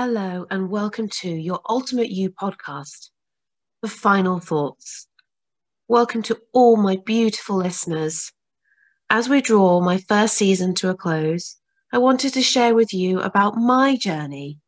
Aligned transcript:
Hello, 0.00 0.46
and 0.48 0.70
welcome 0.70 1.08
to 1.08 1.28
your 1.28 1.60
Ultimate 1.68 2.08
You 2.08 2.30
podcast, 2.30 3.10
The 3.82 3.88
Final 3.88 4.38
Thoughts. 4.38 5.08
Welcome 5.88 6.22
to 6.22 6.38
all 6.52 6.76
my 6.76 6.98
beautiful 7.04 7.56
listeners. 7.56 8.30
As 9.10 9.28
we 9.28 9.40
draw 9.40 9.80
my 9.80 9.98
first 9.98 10.34
season 10.34 10.72
to 10.76 10.90
a 10.90 10.94
close, 10.94 11.56
I 11.92 11.98
wanted 11.98 12.32
to 12.34 12.42
share 12.42 12.76
with 12.76 12.94
you 12.94 13.18
about 13.18 13.56
my 13.56 13.96
journey 13.96 14.60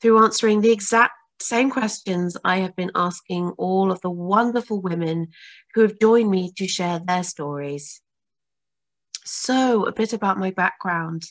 through 0.00 0.22
answering 0.22 0.60
the 0.60 0.70
exact 0.70 1.14
same 1.40 1.68
questions 1.68 2.36
I 2.44 2.58
have 2.58 2.76
been 2.76 2.92
asking 2.94 3.54
all 3.58 3.90
of 3.90 4.00
the 4.02 4.10
wonderful 4.10 4.80
women 4.80 5.32
who 5.74 5.80
have 5.80 5.98
joined 5.98 6.30
me 6.30 6.52
to 6.58 6.68
share 6.68 7.00
their 7.00 7.24
stories. 7.24 8.00
So, 9.24 9.86
a 9.86 9.92
bit 9.92 10.12
about 10.12 10.38
my 10.38 10.52
background. 10.52 11.24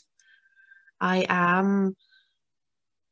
I 0.99 1.25
am 1.29 1.95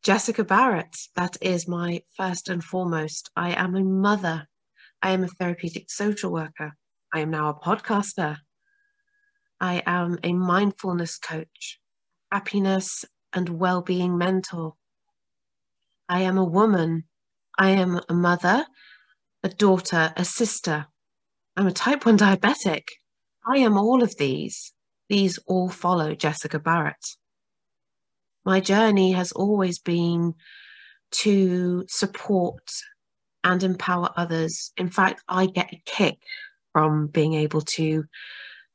Jessica 0.03 0.43
Barrett, 0.43 0.97
that 1.15 1.37
is 1.41 1.67
my 1.67 2.01
first 2.17 2.49
and 2.49 2.63
foremost. 2.63 3.29
I 3.35 3.51
am 3.51 3.75
a 3.75 3.83
mother. 3.83 4.47
I 4.99 5.11
am 5.11 5.23
a 5.23 5.27
therapeutic 5.27 5.91
social 5.91 6.31
worker. 6.31 6.75
I 7.13 7.19
am 7.19 7.29
now 7.29 7.49
a 7.49 7.53
podcaster. 7.53 8.37
I 9.59 9.83
am 9.85 10.17
a 10.23 10.33
mindfulness 10.33 11.19
coach, 11.19 11.79
happiness 12.31 13.05
and 13.31 13.59
well 13.59 13.83
being 13.83 14.17
mentor. 14.17 14.73
I 16.09 16.21
am 16.21 16.39
a 16.39 16.45
woman. 16.45 17.03
I 17.59 17.69
am 17.69 18.01
a 18.09 18.13
mother, 18.15 18.65
a 19.43 19.49
daughter, 19.49 20.13
a 20.17 20.25
sister. 20.25 20.87
I'm 21.55 21.67
a 21.67 21.71
type 21.71 22.07
1 22.07 22.17
diabetic. 22.17 22.85
I 23.45 23.59
am 23.59 23.77
all 23.77 24.01
of 24.01 24.17
these. 24.17 24.73
These 25.09 25.37
all 25.45 25.69
follow 25.69 26.15
Jessica 26.15 26.57
Barrett 26.57 27.05
my 28.45 28.59
journey 28.59 29.11
has 29.11 29.31
always 29.31 29.79
been 29.79 30.33
to 31.11 31.85
support 31.87 32.71
and 33.43 33.63
empower 33.63 34.09
others. 34.15 34.71
In 34.77 34.89
fact, 34.89 35.23
I 35.27 35.47
get 35.47 35.73
a 35.73 35.81
kick 35.85 36.17
from 36.73 37.07
being 37.07 37.33
able 37.33 37.61
to 37.61 38.05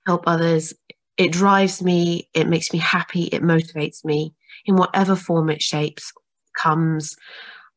help 0.06 0.25
others. 0.27 0.75
It 1.17 1.33
drives 1.33 1.83
me, 1.83 2.28
it 2.34 2.48
makes 2.48 2.72
me 2.72 2.78
happy, 2.78 3.25
it 3.25 3.42
motivates 3.42 4.05
me 4.05 4.34
in 4.67 4.77
whatever 4.77 5.17
form 5.17 5.50
it 5.50 5.62
shapes, 5.62 6.12
comes. 6.59 7.17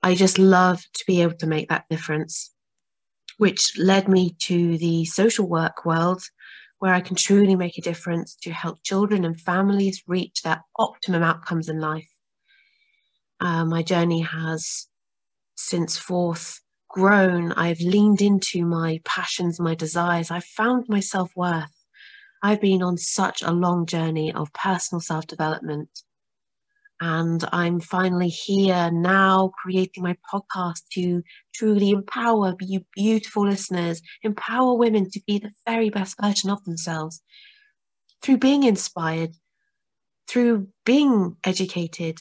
I 0.04 0.16
just 0.16 0.38
love 0.38 0.82
to 0.82 1.04
be 1.08 1.22
able 1.22 1.38
to 1.38 1.48
make 1.48 1.70
that 1.70 1.86
difference, 1.90 2.52
which 3.38 3.78
led 3.78 4.08
me 4.08 4.36
to 4.40 4.78
the 4.78 5.06
social 5.06 5.48
work 5.48 5.86
world 5.86 6.22
where 6.80 6.94
I 6.94 7.02
can 7.02 7.16
truly 7.16 7.56
make 7.56 7.78
a 7.78 7.82
difference 7.82 8.36
to 8.44 8.52
help 8.52 8.84
children 8.84 9.26
and 9.26 9.40
families 9.40 10.04
reach 10.08 10.42
their 10.42 10.64
optimum 10.78 11.24
outcomes 11.24 11.70
in 11.70 11.80
life. 11.80 12.10
Uh, 13.40 13.66
my 13.66 13.84
journey 13.84 14.22
has 14.22 14.88
since 15.56 15.98
forth 15.98 16.62
grown. 16.90 17.52
I've 17.54 17.80
leaned 17.80 18.22
into 18.22 18.66
my 18.66 19.00
passions, 19.06 19.60
my 19.60 19.76
desires. 19.76 20.32
I've 20.32 20.46
found 20.46 20.86
my 20.88 21.00
self 21.00 21.32
worth. 21.36 21.74
I've 22.42 22.62
been 22.62 22.82
on 22.82 22.98
such 22.98 23.42
a 23.42 23.52
long 23.52 23.86
journey 23.86 24.34
of 24.34 24.52
personal 24.54 25.02
self 25.02 25.28
development 25.28 25.90
and 27.02 27.44
I'm 27.52 27.80
finally 27.80 28.30
here 28.30 28.92
now 28.92 29.52
creating 29.62 30.04
my 30.04 30.18
podcast 30.34 30.82
to 30.94 31.24
truly 31.56 31.92
empower 31.92 32.56
you 32.60 32.86
beautiful 32.96 33.48
listeners, 33.48 34.02
empower 34.24 34.76
women 34.78 35.10
to 35.12 35.22
be 35.26 35.40
the 35.40 35.52
very 35.66 35.90
best 35.90 36.16
version 36.22 36.50
of 36.50 36.64
themselves 36.66 37.22
through 38.22 38.38
being 38.38 38.64
inspired, 38.64 39.32
through 40.28 40.68
being 40.86 41.38
educated, 41.44 42.20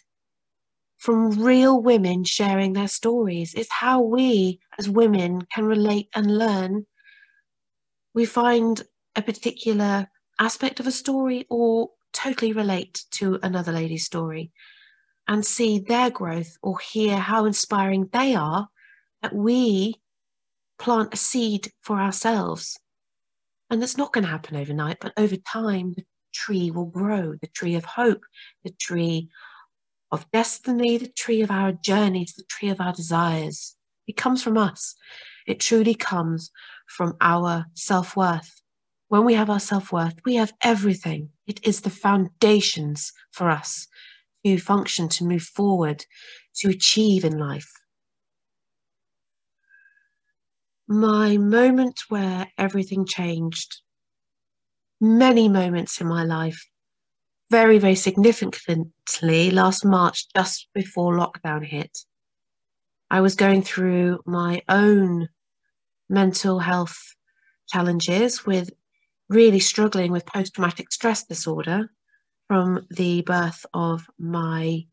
from 0.98 1.30
real 1.42 1.80
women 1.80 2.24
sharing 2.24 2.72
their 2.72 2.88
stories. 2.88 3.54
It's 3.54 3.72
how 3.72 4.00
we 4.00 4.60
as 4.78 4.88
women 4.88 5.42
can 5.52 5.64
relate 5.64 6.08
and 6.14 6.38
learn. 6.38 6.86
We 8.14 8.26
find 8.26 8.82
a 9.16 9.22
particular 9.22 10.08
aspect 10.40 10.80
of 10.80 10.86
a 10.86 10.92
story 10.92 11.46
or 11.50 11.90
totally 12.12 12.52
relate 12.52 13.04
to 13.12 13.38
another 13.42 13.72
lady's 13.72 14.04
story 14.04 14.50
and 15.26 15.44
see 15.44 15.78
their 15.78 16.10
growth 16.10 16.56
or 16.62 16.78
hear 16.78 17.16
how 17.16 17.44
inspiring 17.44 18.08
they 18.12 18.34
are, 18.34 18.68
that 19.22 19.34
we 19.34 19.94
plant 20.78 21.12
a 21.12 21.16
seed 21.16 21.70
for 21.82 21.98
ourselves. 21.98 22.78
And 23.70 23.82
that's 23.82 23.98
not 23.98 24.12
going 24.12 24.24
to 24.24 24.30
happen 24.30 24.56
overnight, 24.56 24.98
but 25.00 25.12
over 25.16 25.36
time, 25.36 25.92
the 25.96 26.04
tree 26.32 26.70
will 26.70 26.86
grow 26.86 27.34
the 27.40 27.48
tree 27.48 27.74
of 27.74 27.84
hope, 27.84 28.22
the 28.64 28.70
tree 28.70 29.28
of 30.10 30.30
destiny, 30.32 30.96
the 30.96 31.08
tree 31.08 31.42
of 31.42 31.50
our 31.50 31.72
journeys, 31.72 32.32
the 32.34 32.44
tree 32.44 32.70
of 32.70 32.80
our 32.80 32.92
desires. 32.92 33.76
It 34.06 34.16
comes 34.16 34.42
from 34.42 34.56
us. 34.56 34.94
It 35.46 35.60
truly 35.60 35.94
comes 35.94 36.50
from 36.86 37.16
our 37.20 37.66
self 37.74 38.16
worth. 38.16 38.62
When 39.08 39.24
we 39.24 39.34
have 39.34 39.48
our 39.50 39.60
self 39.60 39.90
worth, 39.90 40.16
we 40.24 40.34
have 40.36 40.52
everything. 40.62 41.30
It 41.46 41.66
is 41.66 41.80
the 41.80 41.90
foundations 41.90 43.12
for 43.32 43.50
us 43.50 43.88
to 44.44 44.58
function, 44.58 45.08
to 45.10 45.24
move 45.24 45.42
forward, 45.42 46.04
to 46.56 46.68
achieve 46.68 47.24
in 47.24 47.38
life. 47.38 47.70
My 50.86 51.36
moment 51.36 52.00
where 52.08 52.50
everything 52.56 53.04
changed, 53.06 53.80
many 55.00 55.48
moments 55.48 56.00
in 56.00 56.06
my 56.06 56.24
life, 56.24 56.66
very, 57.50 57.78
very 57.78 57.94
significantly 57.94 59.50
last 59.50 59.84
March, 59.84 60.26
just 60.34 60.68
before 60.74 61.14
lockdown 61.14 61.64
hit. 61.64 61.98
I 63.10 63.22
was 63.22 63.34
going 63.34 63.62
through 63.62 64.20
my 64.26 64.62
own 64.68 65.28
mental 66.10 66.58
health 66.58 67.14
challenges 67.68 68.46
with 68.46 68.70
really 69.28 69.60
struggling 69.60 70.10
with 70.10 70.26
post 70.26 70.54
traumatic 70.54 70.92
stress 70.92 71.24
disorder 71.24 71.90
from 72.46 72.86
the 72.90 73.22
birth 73.22 73.66
of 73.74 74.06
my 74.18 74.86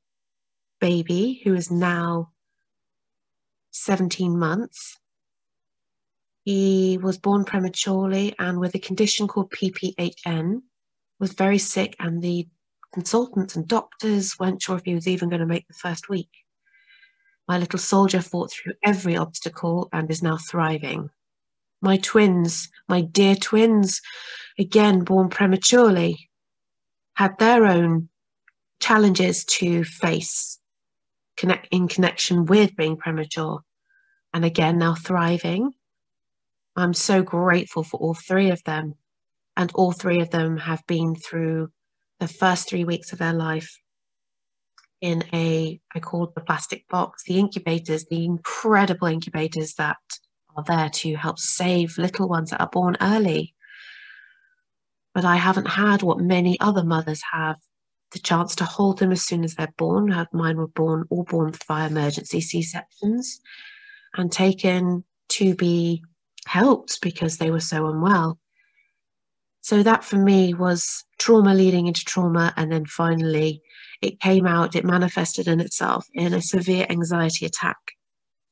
baby, 0.82 1.42
who 1.44 1.54
is 1.54 1.72
now 1.72 2.32
17 3.72 4.38
months. 4.38 4.98
He 6.44 7.00
was 7.02 7.18
born 7.18 7.44
prematurely 7.46 8.36
and 8.38 8.60
with 8.60 8.76
a 8.76 8.80
condition 8.80 9.28
called 9.28 9.52
PPHN, 9.52 10.62
was 11.20 11.34
very 11.34 11.58
sick, 11.58 11.96
and 12.00 12.22
the 12.22 12.48
consultants 12.94 13.56
and 13.56 13.68
doctors 13.68 14.38
weren't 14.38 14.62
sure 14.62 14.78
if 14.78 14.86
he 14.86 14.94
was 14.94 15.08
even 15.08 15.30
going 15.30 15.40
to 15.40 15.46
make 15.46 15.68
the 15.68 15.74
first 15.74 16.10
week. 16.10 16.30
My 17.48 17.58
little 17.58 17.80
soldier 17.80 18.22
fought 18.22 18.52
through 18.52 18.74
every 18.84 19.16
obstacle 19.16 19.90
and 19.94 20.10
is 20.10 20.22
now 20.22 20.38
thriving. 20.38 21.10
My 21.82 21.98
twins, 21.98 22.70
my 22.88 23.02
dear 23.02 23.36
twins, 23.36 24.02
again 24.58 25.04
born 25.04 25.30
prematurely, 25.30 26.30
had 27.16 27.38
their 27.38 27.66
own 27.66 28.10
challenges 28.80 29.46
to 29.46 29.84
face 29.84 30.60
connect, 31.38 31.68
in 31.72 31.88
connection 31.88 32.46
with 32.46 32.76
being 32.76 32.98
premature 32.98 33.62
and 34.34 34.46
again 34.46 34.78
now 34.78 34.96
thriving. 34.96 35.72
I'm 36.76 36.94
so 36.94 37.24
grateful 37.24 37.84
for 37.84 37.98
all 37.98 38.14
three 38.14 38.50
of 38.50 38.64
them. 38.64 38.96
And 39.58 39.72
all 39.74 39.94
three 39.94 40.20
of 40.20 40.32
them 40.32 40.58
have 40.58 40.86
been 40.86 41.16
through 41.16 41.70
the 42.20 42.28
first 42.28 42.68
three 42.68 42.84
weeks 42.84 43.14
of 43.14 43.20
their 43.20 43.34
life 43.34 43.80
in 45.00 45.24
a, 45.34 45.80
I 45.94 46.00
called 46.00 46.34
the 46.36 46.42
plastic 46.42 46.88
box, 46.90 47.24
the 47.24 47.40
incubators, 47.40 48.06
the 48.06 48.26
incredible 48.26 49.08
incubators 49.08 49.76
that 49.76 49.98
are 50.56 50.64
there 50.64 50.90
to 50.90 51.16
help 51.16 51.40
save 51.40 51.98
little 51.98 52.28
ones 52.28 52.52
that 52.52 52.62
are 52.62 52.70
born 52.70 52.98
early 53.02 53.56
but 55.16 55.24
I 55.24 55.38
haven't 55.38 55.70
had 55.70 56.04
what 56.04 56.20
many 56.20 56.60
other 56.60 56.84
mothers 56.84 57.22
have 57.32 57.56
the 58.12 58.20
chance 58.20 58.54
to 58.56 58.66
hold 58.66 59.00
them 59.00 59.14
as 59.14 59.24
soon 59.24 59.46
as 59.46 59.56
they're 59.56 59.74
born. 59.78 60.14
Mine 60.34 60.58
were 60.58 60.68
born 60.68 61.06
all 61.10 61.24
born 61.24 61.54
via 61.68 61.88
emergency 61.88 62.42
C 62.42 62.62
sections 62.62 63.40
and 64.16 64.30
taken 64.32 65.06
to 65.30 65.56
be 65.56 66.04
helped 66.46 67.00
because 67.02 67.38
they 67.38 67.50
were 67.50 67.62
so 67.62 67.88
unwell. 67.88 68.38
So 69.62 69.82
that 69.84 70.04
for 70.04 70.18
me 70.18 70.54
was 70.54 71.06
trauma 71.18 71.56
leading 71.56 71.88
into 71.88 72.04
trauma, 72.06 72.54
and 72.56 72.72
then 72.72 72.86
finally 72.86 73.62
it 74.02 74.20
came 74.20 74.46
out, 74.46 74.76
it 74.76 74.86
manifested 74.86 75.48
in 75.48 75.62
itself 75.62 76.06
in 76.14 76.34
a 76.34 76.42
severe 76.42 76.86
anxiety 76.90 77.46
attack, 77.46 77.78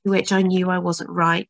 which 0.04 0.32
I 0.32 0.42
knew 0.42 0.70
I 0.70 0.80
wasn't 0.80 1.10
right. 1.12 1.50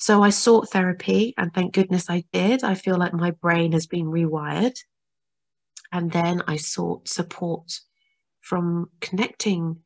So 0.00 0.22
I 0.22 0.30
sought 0.30 0.70
therapy, 0.70 1.34
and 1.36 1.52
thank 1.52 1.74
goodness 1.74 2.08
I 2.08 2.22
did. 2.32 2.62
I 2.62 2.74
feel 2.76 2.96
like 2.96 3.12
my 3.12 3.32
brain 3.32 3.72
has 3.72 3.88
been 3.88 4.06
rewired. 4.06 4.78
And 5.90 6.12
then 6.12 6.40
I 6.46 6.56
sought 6.56 7.08
support 7.08 7.80
from 8.40 8.90
connecting 9.00 9.80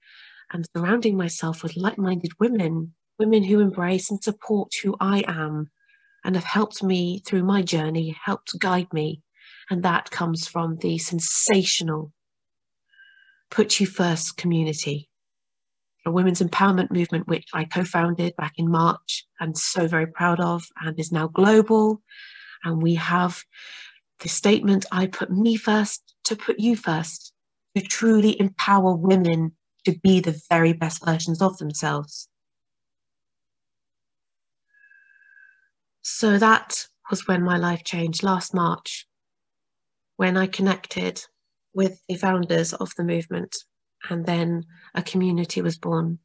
and 0.52 0.66
surrounding 0.76 1.16
myself 1.16 1.62
with 1.62 1.78
like 1.78 1.96
minded 1.96 2.32
women, 2.38 2.92
women 3.18 3.42
who 3.42 3.60
embrace 3.60 4.10
and 4.10 4.22
support 4.22 4.70
who 4.82 4.94
I 5.00 5.24
am 5.26 5.70
and 6.24 6.34
have 6.34 6.44
helped 6.44 6.82
me 6.82 7.22
through 7.26 7.44
my 7.44 7.62
journey, 7.62 8.14
helped 8.22 8.58
guide 8.58 8.92
me. 8.92 9.22
And 9.70 9.82
that 9.82 10.10
comes 10.10 10.46
from 10.46 10.76
the 10.76 10.98
sensational 10.98 12.12
Put 13.50 13.80
You 13.80 13.86
First 13.86 14.36
community. 14.36 15.08
A 16.04 16.10
women's 16.10 16.42
empowerment 16.42 16.90
movement, 16.90 17.28
which 17.28 17.46
I 17.52 17.64
co 17.64 17.84
founded 17.84 18.34
back 18.36 18.54
in 18.56 18.70
March 18.70 19.26
and 19.40 19.56
so 19.56 19.86
very 19.86 20.06
proud 20.06 20.40
of, 20.40 20.64
and 20.80 20.98
is 20.98 21.12
now 21.12 21.28
global. 21.28 22.02
And 22.64 22.82
we 22.82 22.94
have 22.96 23.42
the 24.20 24.28
statement 24.28 24.86
I 24.92 25.06
put 25.06 25.30
me 25.30 25.56
first 25.56 26.14
to 26.24 26.36
put 26.36 26.58
you 26.58 26.76
first, 26.76 27.32
to 27.76 27.82
truly 27.82 28.38
empower 28.40 28.94
women 28.94 29.52
to 29.84 29.98
be 29.98 30.20
the 30.20 30.40
very 30.48 30.72
best 30.72 31.04
versions 31.04 31.42
of 31.42 31.58
themselves. 31.58 32.28
So 36.02 36.38
that 36.38 36.86
was 37.10 37.26
when 37.26 37.42
my 37.42 37.56
life 37.56 37.84
changed 37.84 38.22
last 38.22 38.54
March, 38.54 39.06
when 40.16 40.36
I 40.36 40.46
connected 40.46 41.24
with 41.74 42.00
the 42.08 42.16
founders 42.16 42.72
of 42.72 42.92
the 42.96 43.04
movement 43.04 43.56
and 44.10 44.26
then 44.26 44.64
a 44.94 45.02
community 45.02 45.62
was 45.62 45.78
born. 45.78 46.18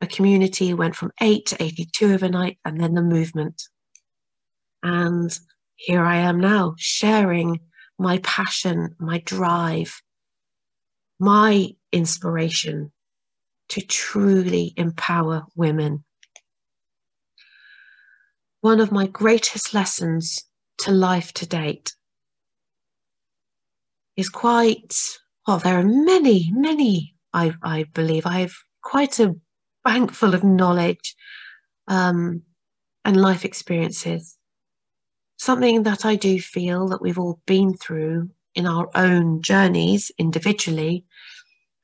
A 0.00 0.06
community 0.06 0.74
went 0.74 0.96
from 0.96 1.12
8 1.20 1.46
to 1.46 1.62
82 1.62 2.12
overnight, 2.12 2.58
and 2.64 2.80
then 2.80 2.94
the 2.94 3.02
movement. 3.02 3.62
And 4.82 5.36
here 5.76 6.02
I 6.02 6.16
am 6.16 6.40
now, 6.40 6.74
sharing 6.76 7.60
my 7.98 8.18
passion, 8.18 8.96
my 8.98 9.18
drive, 9.18 10.02
my 11.18 11.70
inspiration 11.92 12.92
to 13.68 13.80
truly 13.80 14.74
empower 14.76 15.44
women. 15.54 16.04
One 18.60 18.80
of 18.80 18.92
my 18.92 19.06
greatest 19.06 19.72
lessons 19.72 20.42
to 20.78 20.90
life 20.90 21.32
to 21.34 21.46
date 21.46 21.94
is 24.16 24.28
quite, 24.28 24.94
well, 25.46 25.58
there 25.58 25.78
are 25.78 25.84
many, 25.84 26.50
many 26.52 27.14
I, 27.32 27.54
I 27.62 27.84
believe 27.94 28.26
I 28.26 28.40
have 28.40 28.54
quite 28.82 29.18
a 29.20 29.34
bank 29.84 30.12
full 30.12 30.34
of 30.34 30.44
knowledge 30.44 31.16
um, 31.88 32.42
and 33.04 33.20
life 33.20 33.44
experiences. 33.44 34.36
Something 35.38 35.82
that 35.84 36.04
I 36.04 36.14
do 36.16 36.40
feel 36.40 36.88
that 36.88 37.02
we've 37.02 37.18
all 37.18 37.40
been 37.46 37.74
through 37.74 38.30
in 38.54 38.66
our 38.66 38.88
own 38.94 39.42
journeys 39.42 40.10
individually, 40.18 41.04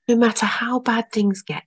no 0.06 0.16
matter 0.16 0.46
how 0.46 0.78
bad 0.78 1.10
things 1.10 1.42
get, 1.42 1.64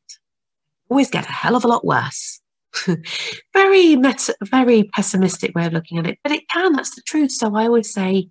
always 0.89 1.09
get 1.09 1.27
a 1.27 1.31
hell 1.31 1.55
of 1.55 1.65
a 1.65 1.67
lot 1.67 1.85
worse. 1.85 2.39
very 3.53 3.95
meta, 3.97 4.33
very 4.43 4.83
pessimistic 4.95 5.53
way 5.53 5.65
of 5.65 5.73
looking 5.73 5.97
at 5.97 6.07
it, 6.07 6.19
but 6.23 6.31
it 6.31 6.47
can. 6.49 6.73
That's 6.73 6.95
the 6.95 7.01
truth. 7.01 7.31
So 7.31 7.55
I 7.55 7.65
always 7.65 7.91
say, 7.91 8.29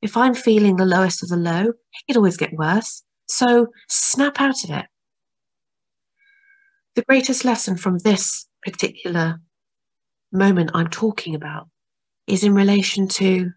if 0.00 0.16
I'm 0.16 0.34
feeling 0.34 0.76
the 0.76 0.86
lowest 0.86 1.22
of 1.22 1.28
the 1.28 1.36
low, 1.36 1.72
it 2.08 2.16
always 2.16 2.38
get 2.38 2.54
worse. 2.54 3.02
So 3.28 3.68
snap 3.88 4.40
out 4.40 4.64
of 4.64 4.70
it 4.70 4.86
the 6.94 7.02
greatest 7.02 7.44
lesson 7.44 7.76
from 7.76 7.98
this 7.98 8.46
particular 8.62 9.40
moment 10.32 10.70
I'm 10.74 10.88
talking 10.88 11.34
about 11.34 11.68
is 12.26 12.44
in 12.44 12.54
relation 12.54 13.08
to 13.08 13.50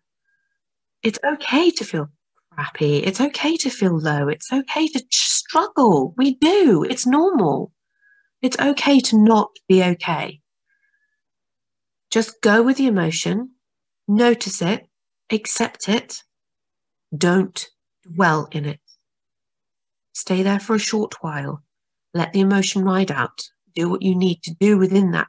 it's 1.04 1.20
okay 1.24 1.70
to 1.72 1.84
feel 1.84 2.10
crappy. 2.52 2.98
It's 2.98 3.22
okay 3.22 3.58
to 3.58 3.70
feel 3.70 3.98
low. 3.98 4.28
It's 4.28 4.52
okay 4.52 4.88
to 4.88 5.04
struggle. 5.12 6.14
We 6.18 6.36
do. 6.36 6.84
It's 6.84 7.06
normal. 7.06 7.72
It's 8.42 8.60
okay 8.60 9.00
to 9.00 9.18
not 9.18 9.52
be 9.68 9.84
okay. 9.84 10.42
Just 12.12 12.42
go 12.42 12.64
with 12.64 12.78
the 12.78 12.88
emotion, 12.88 13.52
notice 14.08 14.62
it, 14.62 14.88
accept 15.32 15.90
it, 15.90 16.24
don't 17.16 17.68
dwell 18.04 18.48
in 18.52 18.66
it. 18.66 18.80
Stay 20.14 20.44
there 20.44 20.60
for 20.60 20.76
a 20.76 20.80
short 20.80 21.16
while 21.22 21.64
let 22.15 22.31
the 22.31 22.39
emotion 22.39 22.85
ride 22.85 23.12
out. 23.12 23.44
Do 23.75 23.89
what 23.89 24.01
you 24.01 24.15
need 24.15 24.41
to 24.44 24.56
do 24.57 24.77
within 24.77 25.12
that. 25.12 25.27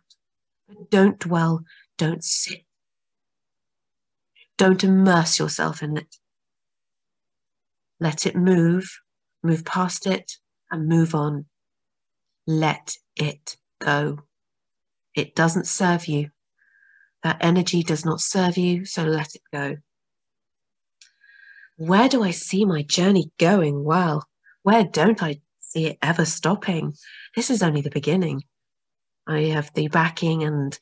But 0.69 0.89
don't 0.89 1.19
dwell. 1.19 1.65
Don't 1.99 2.23
sit. 2.23 2.65
Don't 4.57 4.85
immerse 4.85 5.41
yourself 5.41 5.83
in 5.83 5.97
it. 5.97 6.17
Let 7.99 8.25
it 8.25 8.37
move, 8.37 8.89
move 9.43 9.65
past 9.65 10.07
it, 10.07 10.31
and 10.71 10.89
move 10.89 11.15
on. 11.15 11.47
Let 12.47 12.95
it 13.17 13.57
go. 13.81 14.21
It 15.17 15.35
doesn't 15.35 15.67
serve 15.67 16.07
you. 16.07 16.31
That 17.25 17.39
energy 17.41 17.83
does 17.83 18.05
not 18.05 18.21
serve 18.21 18.57
you, 18.57 18.85
so 18.85 19.03
let 19.03 19.35
it 19.35 19.43
go. 19.53 19.79
Where 21.79 22.09
do 22.09 22.23
I 22.23 22.31
see 22.31 22.65
my 22.65 22.83
journey 22.83 23.33
going? 23.39 23.83
Well, 23.83 24.29
where 24.63 24.85
don't 24.85 25.21
I 25.21 25.41
see 25.71 25.87
it 25.87 25.99
ever 26.03 26.25
stopping. 26.25 26.95
This 27.35 27.51
is 27.51 27.63
only 27.63 27.81
the 27.81 27.91
beginning. 27.91 28.43
I 29.27 29.41
have 29.43 29.73
the 29.75 29.89
backing 29.89 30.43
and 30.45 30.79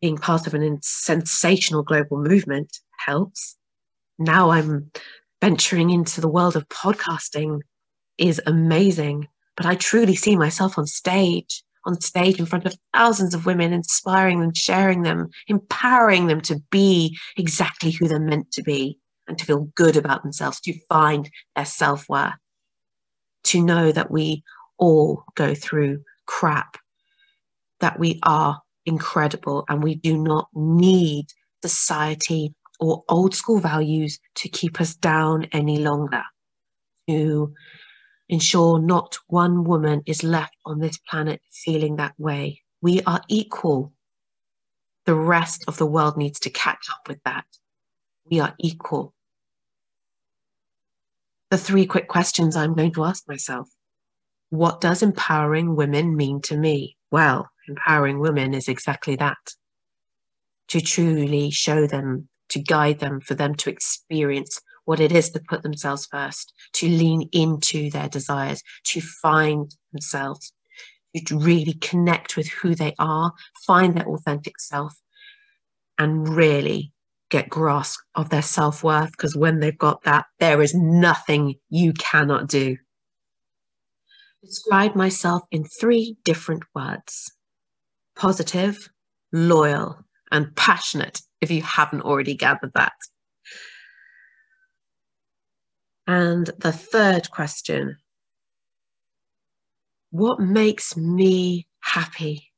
being 0.00 0.16
part 0.16 0.46
of 0.46 0.54
an 0.54 0.78
sensational 0.82 1.82
global 1.82 2.18
movement 2.18 2.78
helps. 3.04 3.56
Now 4.18 4.50
I'm 4.50 4.90
venturing 5.40 5.90
into 5.90 6.20
the 6.20 6.28
world 6.28 6.56
of 6.56 6.68
podcasting 6.68 7.60
is 8.16 8.40
amazing, 8.46 9.28
but 9.56 9.66
I 9.66 9.74
truly 9.74 10.14
see 10.14 10.36
myself 10.36 10.78
on 10.78 10.86
stage, 10.86 11.62
on 11.84 12.00
stage 12.00 12.38
in 12.38 12.46
front 12.46 12.66
of 12.66 12.76
thousands 12.92 13.34
of 13.34 13.46
women, 13.46 13.72
inspiring 13.72 14.40
them, 14.40 14.52
sharing 14.54 15.02
them, 15.02 15.28
empowering 15.48 16.26
them 16.26 16.40
to 16.42 16.60
be 16.70 17.16
exactly 17.36 17.90
who 17.90 18.08
they're 18.08 18.20
meant 18.20 18.52
to 18.52 18.62
be 18.62 18.98
and 19.26 19.38
to 19.38 19.44
feel 19.44 19.68
good 19.74 19.96
about 19.96 20.22
themselves, 20.22 20.60
to 20.60 20.78
find 20.88 21.30
their 21.54 21.64
self 21.64 22.08
worth 22.08 22.34
to 23.44 23.62
know 23.62 23.92
that 23.92 24.10
we 24.10 24.42
all 24.78 25.24
go 25.34 25.54
through 25.54 26.02
crap, 26.26 26.76
that 27.80 27.98
we 27.98 28.18
are 28.22 28.60
incredible 28.86 29.64
and 29.68 29.82
we 29.82 29.94
do 29.94 30.16
not 30.16 30.48
need 30.54 31.26
society 31.62 32.54
or 32.80 33.02
old 33.08 33.34
school 33.34 33.60
values 33.60 34.18
to 34.36 34.48
keep 34.48 34.80
us 34.80 34.94
down 34.94 35.44
any 35.52 35.78
longer, 35.78 36.22
to 37.08 37.52
ensure 38.28 38.78
not 38.78 39.18
one 39.26 39.64
woman 39.64 40.02
is 40.06 40.22
left 40.22 40.54
on 40.64 40.78
this 40.78 40.98
planet 40.98 41.40
feeling 41.50 41.96
that 41.96 42.14
way. 42.18 42.62
We 42.80 43.02
are 43.02 43.20
equal. 43.28 43.92
The 45.06 45.14
rest 45.14 45.64
of 45.66 45.78
the 45.78 45.86
world 45.86 46.16
needs 46.16 46.38
to 46.40 46.50
catch 46.50 46.88
up 46.90 47.08
with 47.08 47.18
that. 47.24 47.46
We 48.30 48.40
are 48.40 48.54
equal 48.60 49.14
the 51.50 51.58
three 51.58 51.86
quick 51.86 52.08
questions 52.08 52.56
I'm 52.56 52.74
going 52.74 52.92
to 52.94 53.04
ask 53.04 53.26
myself. 53.28 53.68
What 54.50 54.80
does 54.80 55.02
empowering 55.02 55.76
women 55.76 56.16
mean 56.16 56.40
to 56.42 56.56
me? 56.56 56.96
Well, 57.10 57.48
empowering 57.68 58.18
women 58.18 58.54
is 58.54 58.68
exactly 58.68 59.16
that 59.16 59.36
to 60.68 60.80
truly 60.80 61.50
show 61.50 61.86
them, 61.86 62.28
to 62.50 62.60
guide 62.60 62.98
them, 62.98 63.20
for 63.20 63.34
them 63.34 63.54
to 63.56 63.70
experience 63.70 64.60
what 64.84 65.00
it 65.00 65.12
is 65.12 65.30
to 65.30 65.40
put 65.48 65.62
themselves 65.62 66.06
first, 66.06 66.52
to 66.74 66.88
lean 66.88 67.28
into 67.32 67.90
their 67.90 68.08
desires, 68.08 68.62
to 68.84 69.00
find 69.00 69.74
themselves, 69.92 70.52
to 71.26 71.38
really 71.38 71.74
connect 71.74 72.36
with 72.36 72.48
who 72.48 72.74
they 72.74 72.94
are, 72.98 73.32
find 73.66 73.94
their 73.94 74.08
authentic 74.08 74.58
self, 74.60 74.94
and 75.98 76.28
really 76.28 76.92
get 77.30 77.48
grasp 77.48 78.00
of 78.14 78.30
their 78.30 78.42
self 78.42 78.82
worth 78.82 79.10
because 79.12 79.36
when 79.36 79.60
they've 79.60 79.78
got 79.78 80.02
that, 80.04 80.26
there 80.38 80.62
is 80.62 80.74
nothing 80.74 81.54
you 81.68 81.92
cannot 81.92 82.48
do. 82.48 82.76
Describe 84.42 84.94
myself 84.94 85.42
in 85.50 85.64
three 85.64 86.16
different 86.24 86.62
words 86.74 87.32
positive, 88.16 88.88
loyal, 89.32 90.04
and 90.32 90.54
passionate, 90.56 91.20
if 91.40 91.50
you 91.50 91.62
haven't 91.62 92.02
already 92.02 92.34
gathered 92.34 92.72
that. 92.74 92.92
And 96.06 96.46
the 96.58 96.72
third 96.72 97.30
question 97.30 97.96
What 100.10 100.40
makes 100.40 100.96
me 100.96 101.68
happy? 101.80 102.52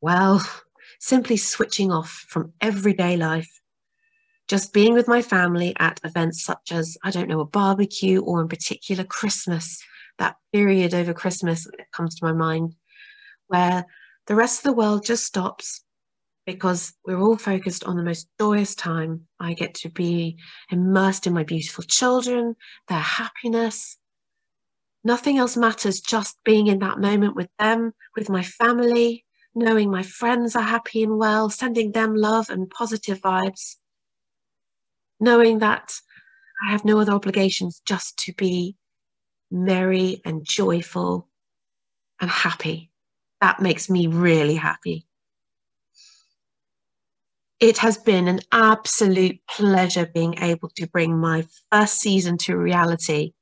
Well, 0.00 0.42
simply 1.00 1.36
switching 1.36 1.92
off 1.92 2.24
from 2.28 2.54
everyday 2.60 3.16
life 3.16 3.57
just 4.48 4.72
being 4.72 4.94
with 4.94 5.06
my 5.06 5.20
family 5.20 5.74
at 5.78 6.00
events 6.04 6.42
such 6.42 6.72
as, 6.72 6.96
I 7.04 7.10
don't 7.10 7.28
know, 7.28 7.40
a 7.40 7.44
barbecue 7.44 8.20
or 8.22 8.40
in 8.40 8.48
particular 8.48 9.04
Christmas, 9.04 9.82
that 10.18 10.36
period 10.52 10.94
over 10.94 11.12
Christmas 11.12 11.68
comes 11.92 12.14
to 12.16 12.24
my 12.24 12.32
mind, 12.32 12.74
where 13.48 13.84
the 14.26 14.34
rest 14.34 14.60
of 14.60 14.64
the 14.64 14.76
world 14.76 15.04
just 15.04 15.24
stops 15.24 15.84
because 16.46 16.94
we're 17.06 17.20
all 17.20 17.36
focused 17.36 17.84
on 17.84 17.96
the 17.96 18.02
most 18.02 18.26
joyous 18.40 18.74
time. 18.74 19.26
I 19.38 19.52
get 19.52 19.74
to 19.74 19.90
be 19.90 20.38
immersed 20.70 21.26
in 21.26 21.34
my 21.34 21.44
beautiful 21.44 21.84
children, 21.84 22.56
their 22.88 22.98
happiness. 22.98 23.98
Nothing 25.04 25.36
else 25.36 25.58
matters, 25.58 26.00
just 26.00 26.38
being 26.44 26.68
in 26.68 26.78
that 26.78 26.98
moment 26.98 27.36
with 27.36 27.50
them, 27.58 27.92
with 28.16 28.30
my 28.30 28.42
family, 28.42 29.26
knowing 29.54 29.90
my 29.90 30.02
friends 30.02 30.56
are 30.56 30.62
happy 30.62 31.02
and 31.02 31.18
well, 31.18 31.50
sending 31.50 31.92
them 31.92 32.14
love 32.16 32.48
and 32.48 32.70
positive 32.70 33.20
vibes 33.20 33.76
knowing 35.20 35.58
that 35.60 35.92
I 36.66 36.72
have 36.72 36.84
no 36.84 37.00
other 37.00 37.12
obligations 37.12 37.80
just 37.86 38.18
to 38.20 38.32
be 38.34 38.76
merry 39.50 40.20
and 40.24 40.44
joyful 40.44 41.28
and 42.20 42.30
happy. 42.30 42.90
That 43.40 43.60
makes 43.60 43.88
me 43.88 44.06
really 44.06 44.56
happy. 44.56 45.06
It 47.60 47.78
has 47.78 47.98
been 47.98 48.28
an 48.28 48.40
absolute 48.52 49.40
pleasure 49.50 50.06
being 50.06 50.38
able 50.38 50.70
to 50.76 50.86
bring 50.86 51.18
my 51.18 51.44
first 51.72 52.00
season 52.00 52.38
to 52.38 52.56
reality 52.56 53.32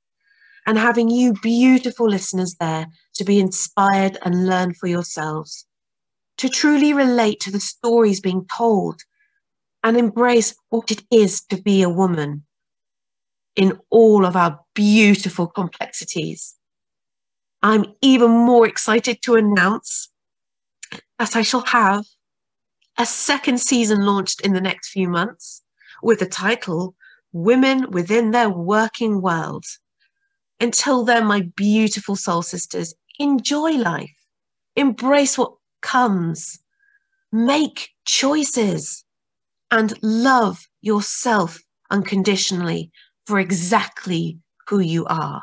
and 0.66 0.78
having 0.78 1.10
you 1.10 1.32
beautiful 1.34 2.08
listeners 2.08 2.56
there 2.58 2.86
to 3.14 3.24
be 3.24 3.38
inspired 3.38 4.18
and 4.22 4.46
learn 4.46 4.74
for 4.74 4.88
yourselves, 4.88 5.66
to 6.38 6.48
truly 6.48 6.92
relate 6.92 7.40
to 7.40 7.50
the 7.50 7.60
stories 7.60 8.20
being 8.20 8.46
told 8.56 9.00
and 9.82 9.96
embrace 9.96 10.54
what 10.70 10.90
it 10.90 11.02
is 11.10 11.42
to 11.46 11.60
be 11.60 11.82
a 11.82 11.88
woman 11.88 12.44
in 13.54 13.78
all 13.90 14.26
of 14.26 14.36
our 14.36 14.60
beautiful 14.74 15.46
complexities. 15.46 16.54
I'm 17.62 17.86
even 18.02 18.30
more 18.30 18.66
excited 18.66 19.22
to 19.22 19.36
announce 19.36 20.10
that 21.18 21.34
I 21.34 21.42
shall 21.42 21.62
have 21.62 22.04
a 22.98 23.06
second 23.06 23.60
season 23.60 24.04
launched 24.04 24.40
in 24.42 24.52
the 24.52 24.60
next 24.60 24.90
few 24.90 25.08
months 25.08 25.62
with 26.02 26.18
the 26.18 26.26
title 26.26 26.94
Women 27.32 27.90
Within 27.90 28.30
Their 28.30 28.50
Working 28.50 29.20
World. 29.20 29.64
Until 30.60 31.04
then, 31.04 31.26
my 31.26 31.42
beautiful 31.56 32.16
soul 32.16 32.42
sisters, 32.42 32.94
enjoy 33.18 33.72
life, 33.72 34.14
embrace 34.74 35.36
what 35.36 35.54
comes, 35.82 36.58
make 37.32 37.90
choices, 38.04 39.04
and 39.70 39.94
love 40.02 40.66
yourself 40.80 41.58
unconditionally 41.90 42.90
for 43.26 43.38
exactly 43.38 44.38
who 44.68 44.80
you 44.80 45.06
are. 45.06 45.42